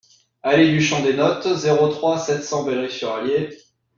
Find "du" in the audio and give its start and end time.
0.71-0.81